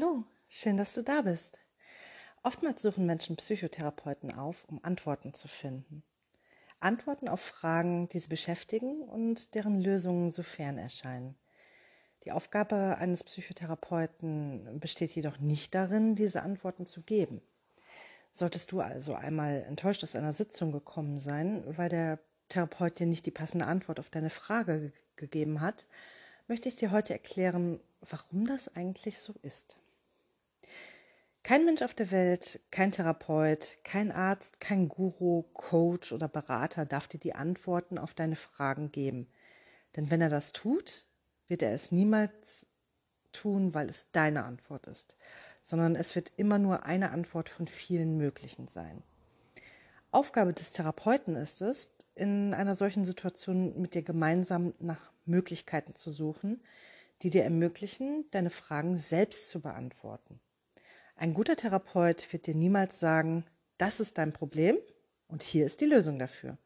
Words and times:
Hallo, 0.00 0.22
schön, 0.48 0.76
dass 0.76 0.94
du 0.94 1.02
da 1.02 1.22
bist. 1.22 1.58
Oftmals 2.44 2.82
suchen 2.82 3.04
Menschen 3.04 3.34
Psychotherapeuten 3.34 4.32
auf, 4.32 4.64
um 4.68 4.78
Antworten 4.84 5.34
zu 5.34 5.48
finden. 5.48 6.04
Antworten 6.78 7.28
auf 7.28 7.40
Fragen, 7.40 8.08
die 8.08 8.20
sie 8.20 8.28
beschäftigen 8.28 9.02
und 9.02 9.56
deren 9.56 9.80
Lösungen 9.80 10.30
so 10.30 10.44
fern 10.44 10.78
erscheinen. 10.78 11.36
Die 12.22 12.30
Aufgabe 12.30 12.96
eines 12.98 13.24
Psychotherapeuten 13.24 14.78
besteht 14.78 15.10
jedoch 15.16 15.40
nicht 15.40 15.74
darin, 15.74 16.14
diese 16.14 16.42
Antworten 16.42 16.86
zu 16.86 17.02
geben. 17.02 17.42
Solltest 18.30 18.70
du 18.70 18.78
also 18.78 19.14
einmal 19.14 19.64
enttäuscht 19.64 20.04
aus 20.04 20.14
einer 20.14 20.32
Sitzung 20.32 20.70
gekommen 20.70 21.18
sein, 21.18 21.64
weil 21.76 21.88
der 21.88 22.20
Therapeut 22.48 23.00
dir 23.00 23.06
nicht 23.08 23.26
die 23.26 23.32
passende 23.32 23.66
Antwort 23.66 23.98
auf 23.98 24.10
deine 24.10 24.30
Frage 24.30 24.92
gegeben 25.16 25.60
hat, 25.60 25.88
möchte 26.46 26.68
ich 26.68 26.76
dir 26.76 26.92
heute 26.92 27.14
erklären, 27.14 27.80
warum 28.08 28.44
das 28.44 28.76
eigentlich 28.76 29.18
so 29.18 29.34
ist. 29.42 29.80
Kein 31.48 31.64
Mensch 31.64 31.80
auf 31.80 31.94
der 31.94 32.10
Welt, 32.10 32.60
kein 32.70 32.92
Therapeut, 32.92 33.78
kein 33.82 34.12
Arzt, 34.12 34.60
kein 34.60 34.86
Guru, 34.86 35.44
Coach 35.54 36.12
oder 36.12 36.28
Berater 36.28 36.84
darf 36.84 37.08
dir 37.08 37.16
die 37.16 37.34
Antworten 37.34 37.96
auf 37.96 38.12
deine 38.12 38.36
Fragen 38.36 38.92
geben. 38.92 39.28
Denn 39.96 40.10
wenn 40.10 40.20
er 40.20 40.28
das 40.28 40.52
tut, 40.52 41.06
wird 41.46 41.62
er 41.62 41.72
es 41.72 41.90
niemals 41.90 42.66
tun, 43.32 43.72
weil 43.72 43.88
es 43.88 44.10
deine 44.12 44.44
Antwort 44.44 44.88
ist, 44.88 45.16
sondern 45.62 45.96
es 45.96 46.14
wird 46.14 46.32
immer 46.36 46.58
nur 46.58 46.84
eine 46.84 47.12
Antwort 47.12 47.48
von 47.48 47.66
vielen 47.66 48.18
möglichen 48.18 48.68
sein. 48.68 49.02
Aufgabe 50.10 50.52
des 50.52 50.72
Therapeuten 50.72 51.34
ist 51.34 51.62
es, 51.62 51.88
in 52.14 52.52
einer 52.52 52.74
solchen 52.74 53.06
Situation 53.06 53.80
mit 53.80 53.94
dir 53.94 54.02
gemeinsam 54.02 54.74
nach 54.80 55.00
Möglichkeiten 55.24 55.94
zu 55.94 56.10
suchen, 56.10 56.60
die 57.22 57.30
dir 57.30 57.44
ermöglichen, 57.44 58.26
deine 58.32 58.50
Fragen 58.50 58.98
selbst 58.98 59.48
zu 59.48 59.60
beantworten. 59.60 60.40
Ein 61.20 61.34
guter 61.34 61.56
Therapeut 61.56 62.32
wird 62.32 62.46
dir 62.46 62.54
niemals 62.54 63.00
sagen, 63.00 63.44
das 63.76 63.98
ist 63.98 64.18
dein 64.18 64.32
Problem 64.32 64.78
und 65.26 65.42
hier 65.42 65.66
ist 65.66 65.80
die 65.80 65.86
Lösung 65.86 66.20
dafür, 66.20 66.58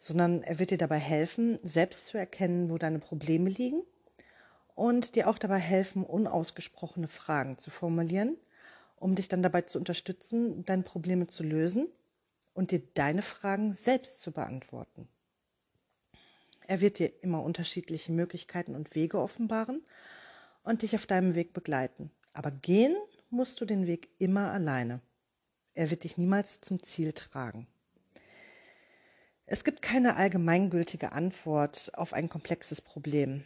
sondern 0.00 0.42
er 0.42 0.58
wird 0.58 0.72
dir 0.72 0.78
dabei 0.78 0.98
helfen, 0.98 1.60
selbst 1.62 2.06
zu 2.06 2.18
erkennen, 2.18 2.70
wo 2.70 2.78
deine 2.78 2.98
Probleme 2.98 3.48
liegen 3.48 3.84
und 4.74 5.14
dir 5.14 5.28
auch 5.28 5.38
dabei 5.38 5.58
helfen, 5.58 6.02
unausgesprochene 6.02 7.06
Fragen 7.06 7.56
zu 7.56 7.70
formulieren, 7.70 8.36
um 8.96 9.14
dich 9.14 9.28
dann 9.28 9.44
dabei 9.44 9.62
zu 9.62 9.78
unterstützen, 9.78 10.64
deine 10.64 10.82
Probleme 10.82 11.28
zu 11.28 11.44
lösen 11.44 11.86
und 12.54 12.72
dir 12.72 12.82
deine 12.94 13.22
Fragen 13.22 13.72
selbst 13.72 14.22
zu 14.22 14.32
beantworten. 14.32 15.06
Er 16.66 16.80
wird 16.80 16.98
dir 16.98 17.12
immer 17.22 17.44
unterschiedliche 17.44 18.10
Möglichkeiten 18.10 18.74
und 18.74 18.96
Wege 18.96 19.20
offenbaren 19.20 19.84
und 20.64 20.82
dich 20.82 20.96
auf 20.96 21.06
deinem 21.06 21.36
Weg 21.36 21.52
begleiten. 21.52 22.10
Aber 22.32 22.50
gehen 22.50 22.96
musst 23.30 23.60
du 23.60 23.64
den 23.64 23.86
Weg 23.86 24.08
immer 24.18 24.52
alleine. 24.52 25.00
Er 25.74 25.90
wird 25.90 26.04
dich 26.04 26.18
niemals 26.18 26.60
zum 26.60 26.82
Ziel 26.82 27.12
tragen. 27.12 27.66
Es 29.46 29.64
gibt 29.64 29.80
keine 29.80 30.16
allgemeingültige 30.16 31.12
Antwort 31.12 31.90
auf 31.94 32.12
ein 32.12 32.28
komplexes 32.28 32.80
Problem. 32.82 33.44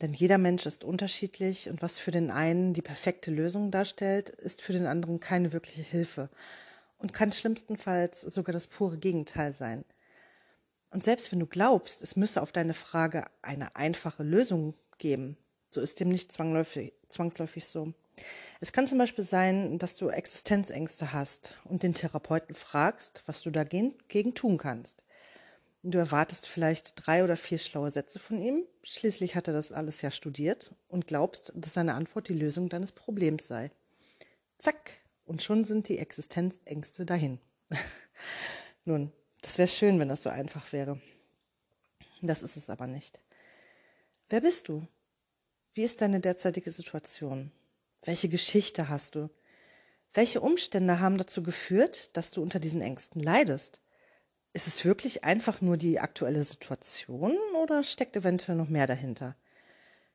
Denn 0.00 0.14
jeder 0.14 0.38
Mensch 0.38 0.64
ist 0.64 0.84
unterschiedlich 0.84 1.68
und 1.68 1.82
was 1.82 1.98
für 1.98 2.10
den 2.10 2.30
einen 2.30 2.72
die 2.72 2.82
perfekte 2.82 3.30
Lösung 3.30 3.70
darstellt, 3.70 4.30
ist 4.30 4.62
für 4.62 4.72
den 4.72 4.86
anderen 4.86 5.20
keine 5.20 5.52
wirkliche 5.52 5.82
Hilfe 5.82 6.30
und 6.98 7.12
kann 7.12 7.32
schlimmstenfalls 7.32 8.20
sogar 8.22 8.52
das 8.52 8.66
pure 8.66 8.96
Gegenteil 8.96 9.52
sein. 9.52 9.84
Und 10.90 11.04
selbst 11.04 11.30
wenn 11.32 11.40
du 11.40 11.46
glaubst, 11.46 12.02
es 12.02 12.16
müsse 12.16 12.42
auf 12.42 12.52
deine 12.52 12.74
Frage 12.74 13.26
eine 13.42 13.76
einfache 13.76 14.22
Lösung 14.22 14.74
geben, 14.98 15.36
so 15.68 15.80
ist 15.80 16.00
dem 16.00 16.08
nicht 16.08 16.32
zwangsläufig, 16.32 16.92
zwangsläufig 17.08 17.66
so. 17.66 17.92
Es 18.60 18.72
kann 18.72 18.86
zum 18.86 18.98
Beispiel 18.98 19.24
sein, 19.24 19.78
dass 19.78 19.96
du 19.96 20.08
Existenzängste 20.08 21.12
hast 21.12 21.54
und 21.64 21.82
den 21.82 21.94
Therapeuten 21.94 22.54
fragst, 22.54 23.22
was 23.26 23.42
du 23.42 23.50
dagegen 23.50 24.34
tun 24.34 24.58
kannst. 24.58 25.04
Du 25.82 25.96
erwartest 25.96 26.46
vielleicht 26.46 27.06
drei 27.06 27.24
oder 27.24 27.38
vier 27.38 27.58
schlaue 27.58 27.90
Sätze 27.90 28.18
von 28.18 28.38
ihm. 28.38 28.66
Schließlich 28.82 29.34
hat 29.34 29.48
er 29.48 29.54
das 29.54 29.72
alles 29.72 30.02
ja 30.02 30.10
studiert 30.10 30.74
und 30.88 31.06
glaubst, 31.06 31.52
dass 31.54 31.72
seine 31.72 31.94
Antwort 31.94 32.28
die 32.28 32.34
Lösung 32.34 32.68
deines 32.68 32.92
Problems 32.92 33.46
sei. 33.46 33.70
Zack, 34.58 35.00
und 35.24 35.42
schon 35.42 35.64
sind 35.64 35.88
die 35.88 35.98
Existenzängste 35.98 37.06
dahin. 37.06 37.38
Nun, 38.84 39.10
das 39.40 39.56
wäre 39.56 39.68
schön, 39.68 39.98
wenn 39.98 40.08
das 40.08 40.22
so 40.22 40.28
einfach 40.28 40.70
wäre. 40.72 41.00
Das 42.20 42.42
ist 42.42 42.56
es 42.56 42.68
aber 42.68 42.86
nicht. 42.86 43.20
Wer 44.28 44.42
bist 44.42 44.68
du? 44.68 44.86
Wie 45.72 45.82
ist 45.82 46.02
deine 46.02 46.20
derzeitige 46.20 46.70
Situation? 46.70 47.52
Welche 48.02 48.28
Geschichte 48.28 48.88
hast 48.88 49.14
du? 49.14 49.28
Welche 50.14 50.40
Umstände 50.40 51.00
haben 51.00 51.18
dazu 51.18 51.42
geführt, 51.42 52.16
dass 52.16 52.30
du 52.30 52.42
unter 52.42 52.58
diesen 52.58 52.80
Ängsten 52.80 53.22
leidest? 53.22 53.82
Ist 54.52 54.66
es 54.66 54.84
wirklich 54.84 55.22
einfach 55.22 55.60
nur 55.60 55.76
die 55.76 56.00
aktuelle 56.00 56.42
Situation 56.42 57.36
oder 57.62 57.82
steckt 57.82 58.16
eventuell 58.16 58.56
noch 58.56 58.68
mehr 58.68 58.86
dahinter? 58.86 59.36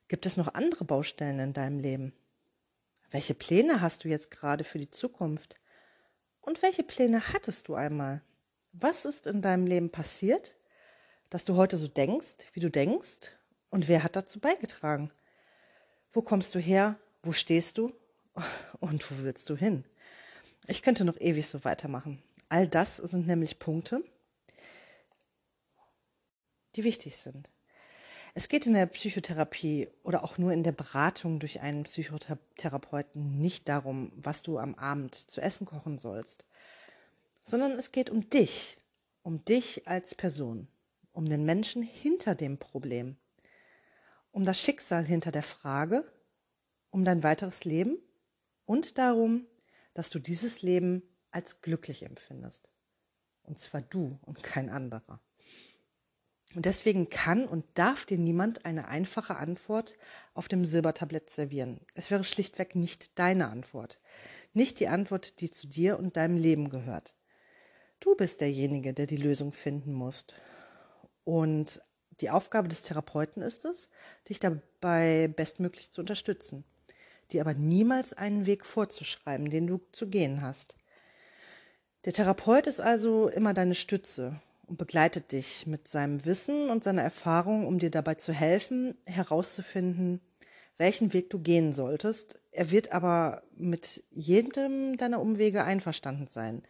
Gibt 0.08 0.26
es 0.26 0.36
noch 0.36 0.54
andere 0.54 0.84
Baustellen 0.84 1.38
in 1.38 1.52
deinem 1.52 1.78
Leben? 1.78 2.12
Welche 3.10 3.34
Pläne 3.34 3.80
hast 3.80 4.04
du 4.04 4.08
jetzt 4.08 4.30
gerade 4.30 4.64
für 4.64 4.78
die 4.78 4.90
Zukunft? 4.90 5.54
Und 6.40 6.62
welche 6.62 6.82
Pläne 6.82 7.32
hattest 7.32 7.68
du 7.68 7.74
einmal? 7.74 8.20
Was 8.72 9.04
ist 9.04 9.26
in 9.26 9.42
deinem 9.42 9.66
Leben 9.66 9.90
passiert, 9.90 10.56
dass 11.30 11.44
du 11.44 11.56
heute 11.56 11.78
so 11.78 11.88
denkst, 11.88 12.48
wie 12.52 12.60
du 12.60 12.70
denkst? 12.70 13.32
Und 13.70 13.88
wer 13.88 14.02
hat 14.02 14.16
dazu 14.16 14.38
beigetragen? 14.38 15.10
Wo 16.12 16.20
kommst 16.20 16.54
du 16.54 16.58
her? 16.58 16.98
Wo 17.26 17.32
stehst 17.32 17.76
du? 17.78 17.92
Und 18.78 19.10
wo 19.10 19.24
willst 19.24 19.50
du 19.50 19.56
hin? 19.56 19.84
Ich 20.68 20.80
könnte 20.80 21.04
noch 21.04 21.20
ewig 21.20 21.48
so 21.48 21.64
weitermachen. 21.64 22.22
All 22.48 22.68
das 22.68 22.98
sind 22.98 23.26
nämlich 23.26 23.58
Punkte, 23.58 24.04
die 26.76 26.84
wichtig 26.84 27.16
sind. 27.16 27.50
Es 28.34 28.48
geht 28.48 28.68
in 28.68 28.74
der 28.74 28.86
Psychotherapie 28.86 29.88
oder 30.04 30.22
auch 30.22 30.38
nur 30.38 30.52
in 30.52 30.62
der 30.62 30.70
Beratung 30.70 31.40
durch 31.40 31.62
einen 31.62 31.82
Psychotherapeuten 31.82 33.40
nicht 33.40 33.68
darum, 33.68 34.12
was 34.14 34.44
du 34.44 34.58
am 34.58 34.76
Abend 34.76 35.16
zu 35.16 35.40
essen 35.40 35.66
kochen 35.66 35.98
sollst, 35.98 36.44
sondern 37.42 37.72
es 37.72 37.90
geht 37.90 38.08
um 38.08 38.30
dich, 38.30 38.78
um 39.24 39.44
dich 39.44 39.88
als 39.88 40.14
Person, 40.14 40.68
um 41.12 41.28
den 41.28 41.44
Menschen 41.44 41.82
hinter 41.82 42.36
dem 42.36 42.58
Problem, 42.58 43.16
um 44.30 44.44
das 44.44 44.60
Schicksal 44.60 45.04
hinter 45.04 45.32
der 45.32 45.42
Frage, 45.42 46.04
um 46.90 47.04
dein 47.04 47.22
weiteres 47.22 47.64
Leben 47.64 47.98
und 48.64 48.98
darum, 48.98 49.46
dass 49.94 50.10
du 50.10 50.18
dieses 50.18 50.62
Leben 50.62 51.02
als 51.30 51.60
glücklich 51.60 52.02
empfindest. 52.02 52.68
Und 53.42 53.58
zwar 53.58 53.80
du 53.80 54.18
und 54.22 54.42
kein 54.42 54.70
anderer. 54.70 55.20
Und 56.54 56.64
deswegen 56.64 57.10
kann 57.10 57.46
und 57.46 57.66
darf 57.74 58.06
dir 58.06 58.18
niemand 58.18 58.64
eine 58.64 58.88
einfache 58.88 59.36
Antwort 59.36 59.96
auf 60.32 60.48
dem 60.48 60.64
Silbertablett 60.64 61.28
servieren. 61.28 61.80
Es 61.94 62.10
wäre 62.10 62.24
schlichtweg 62.24 62.74
nicht 62.74 63.18
deine 63.18 63.48
Antwort, 63.48 64.00
nicht 64.54 64.80
die 64.80 64.88
Antwort, 64.88 65.40
die 65.40 65.50
zu 65.50 65.66
dir 65.66 65.98
und 65.98 66.16
deinem 66.16 66.36
Leben 66.36 66.70
gehört. 66.70 67.14
Du 68.00 68.14
bist 68.14 68.40
derjenige, 68.40 68.94
der 68.94 69.06
die 69.06 69.16
Lösung 69.16 69.52
finden 69.52 69.92
muss. 69.92 70.26
Und 71.24 71.82
die 72.20 72.30
Aufgabe 72.30 72.68
des 72.68 72.82
Therapeuten 72.82 73.42
ist 73.42 73.64
es, 73.64 73.90
dich 74.28 74.38
dabei 74.38 75.28
bestmöglich 75.28 75.90
zu 75.90 76.00
unterstützen, 76.00 76.64
dir 77.32 77.40
aber 77.40 77.54
niemals 77.54 78.12
einen 78.12 78.46
Weg 78.46 78.64
vorzuschreiben, 78.64 79.50
den 79.50 79.66
du 79.66 79.80
zu 79.92 80.08
gehen 80.08 80.42
hast. 80.42 80.76
Der 82.04 82.12
Therapeut 82.12 82.66
ist 82.66 82.80
also 82.80 83.28
immer 83.28 83.54
deine 83.54 83.74
Stütze 83.74 84.40
und 84.66 84.78
begleitet 84.78 85.32
dich 85.32 85.66
mit 85.66 85.88
seinem 85.88 86.24
Wissen 86.24 86.70
und 86.70 86.84
seiner 86.84 87.02
Erfahrung, 87.02 87.66
um 87.66 87.78
dir 87.78 87.90
dabei 87.90 88.14
zu 88.14 88.32
helfen, 88.32 88.96
herauszufinden, 89.06 90.20
welchen 90.78 91.12
Weg 91.12 91.30
du 91.30 91.38
gehen 91.38 91.72
solltest. 91.72 92.38
Er 92.52 92.70
wird 92.70 92.92
aber 92.92 93.42
mit 93.56 94.04
jedem 94.10 94.96
deiner 94.96 95.20
Umwege 95.20 95.64
einverstanden 95.64 96.26
sein 96.28 96.62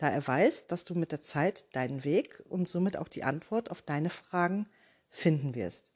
da 0.00 0.08
er 0.08 0.26
weiß, 0.26 0.66
dass 0.66 0.84
du 0.84 0.94
mit 0.94 1.12
der 1.12 1.20
Zeit 1.20 1.66
deinen 1.76 2.04
Weg 2.04 2.42
und 2.48 2.66
somit 2.66 2.96
auch 2.96 3.08
die 3.08 3.22
Antwort 3.22 3.70
auf 3.70 3.82
deine 3.82 4.08
Fragen 4.08 4.66
finden 5.10 5.54
wirst. 5.54 5.92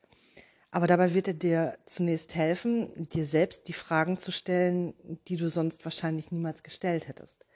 Aber 0.74 0.88
dabei 0.88 1.14
wird 1.14 1.28
er 1.28 1.34
dir 1.34 1.78
zunächst 1.86 2.34
helfen, 2.34 3.08
dir 3.10 3.26
selbst 3.26 3.68
die 3.68 3.72
Fragen 3.72 4.18
zu 4.18 4.32
stellen, 4.32 4.92
die 5.28 5.36
du 5.36 5.48
sonst 5.48 5.84
wahrscheinlich 5.84 6.32
niemals 6.32 6.64
gestellt 6.64 7.06
hättest. 7.06 7.46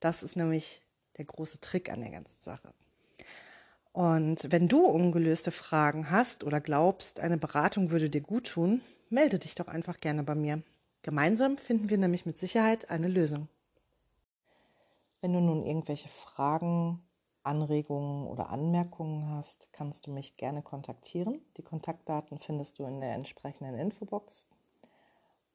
Das 0.00 0.24
ist 0.24 0.34
nämlich 0.34 0.82
der 1.16 1.24
große 1.24 1.60
Trick 1.60 1.88
an 1.88 2.00
der 2.00 2.10
ganzen 2.10 2.40
Sache. 2.40 2.74
Und 3.92 4.50
wenn 4.50 4.66
du 4.66 4.84
ungelöste 4.84 5.52
Fragen 5.52 6.10
hast 6.10 6.42
oder 6.42 6.60
glaubst, 6.60 7.20
eine 7.20 7.38
Beratung 7.38 7.92
würde 7.92 8.10
dir 8.10 8.22
gut 8.22 8.48
tun, 8.48 8.80
melde 9.08 9.38
dich 9.38 9.54
doch 9.54 9.68
einfach 9.68 10.00
gerne 10.00 10.24
bei 10.24 10.34
mir. 10.34 10.60
Gemeinsam 11.02 11.58
finden 11.58 11.90
wir 11.90 11.98
nämlich 11.98 12.26
mit 12.26 12.36
Sicherheit 12.36 12.90
eine 12.90 13.06
Lösung. 13.06 13.46
Wenn 15.20 15.32
du 15.32 15.38
nun 15.38 15.64
irgendwelche 15.64 16.08
Fragen, 16.08 17.00
Anregungen 17.44 18.26
oder 18.26 18.50
Anmerkungen 18.50 19.30
hast, 19.30 19.68
kannst 19.72 20.06
du 20.06 20.12
mich 20.12 20.36
gerne 20.36 20.62
kontaktieren. 20.62 21.40
Die 21.56 21.62
Kontaktdaten 21.62 22.38
findest 22.38 22.78
du 22.78 22.84
in 22.84 23.00
der 23.00 23.14
entsprechenden 23.14 23.74
Infobox. 23.74 24.46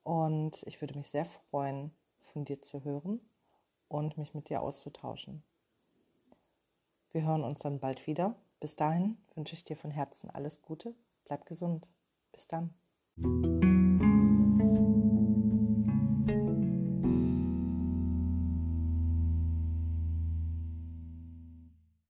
Und 0.03 0.63
ich 0.63 0.81
würde 0.81 0.95
mich 0.95 1.09
sehr 1.09 1.25
freuen, 1.25 1.91
von 2.33 2.45
dir 2.45 2.61
zu 2.61 2.83
hören 2.83 3.19
und 3.87 4.17
mich 4.17 4.33
mit 4.33 4.49
dir 4.49 4.61
auszutauschen. 4.61 5.43
Wir 7.11 7.23
hören 7.23 7.43
uns 7.43 7.59
dann 7.59 7.79
bald 7.79 8.05
wieder. 8.07 8.35
Bis 8.59 8.75
dahin 8.75 9.17
wünsche 9.35 9.55
ich 9.55 9.63
dir 9.63 9.75
von 9.75 9.91
Herzen 9.91 10.29
alles 10.29 10.61
Gute. 10.61 10.93
Bleib 11.25 11.45
gesund. 11.45 11.91
Bis 12.31 12.47
dann. 12.47 12.73